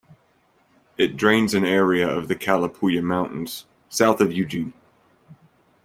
[0.97, 4.73] It drains an area of the Calapooya Mountains south of Eugene.